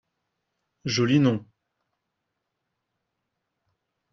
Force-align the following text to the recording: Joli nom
Joli 0.93 1.19
nom 1.19 1.37